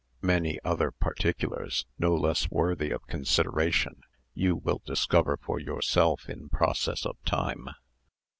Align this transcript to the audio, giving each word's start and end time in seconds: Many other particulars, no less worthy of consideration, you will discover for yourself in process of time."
Many 0.23 0.59
other 0.63 0.89
particulars, 0.89 1.85
no 1.99 2.15
less 2.15 2.49
worthy 2.49 2.89
of 2.89 3.05
consideration, 3.05 4.01
you 4.33 4.55
will 4.55 4.81
discover 4.83 5.37
for 5.37 5.59
yourself 5.59 6.27
in 6.27 6.49
process 6.49 7.05
of 7.05 7.23
time." 7.23 7.67